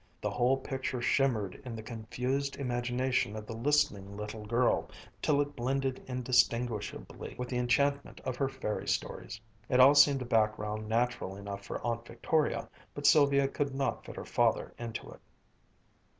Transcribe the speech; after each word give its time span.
The 0.19 0.31
whole 0.31 0.57
picture 0.57 0.99
shimmered 0.99 1.61
in 1.63 1.75
the 1.75 1.83
confused 1.83 2.55
imagination 2.55 3.35
of 3.35 3.45
the 3.45 3.55
listening 3.55 4.17
little 4.17 4.43
girl, 4.47 4.89
till 5.21 5.39
it 5.41 5.55
blended 5.55 6.03
indistinguishably 6.07 7.35
with 7.37 7.49
the 7.49 7.59
enchantment 7.59 8.19
of 8.21 8.35
her 8.37 8.49
fairy 8.49 8.87
stories. 8.87 9.39
It 9.69 9.79
all 9.79 9.93
seemed 9.93 10.23
a 10.23 10.25
background 10.25 10.89
natural 10.89 11.35
enough 11.35 11.63
for 11.63 11.85
Aunt 11.85 12.07
Victoria, 12.07 12.67
but 12.95 13.05
Sylvia 13.05 13.47
could 13.47 13.75
not 13.75 14.03
fit 14.03 14.15
her 14.15 14.25
father 14.25 14.73
into 14.79 15.07
it. 15.11 15.19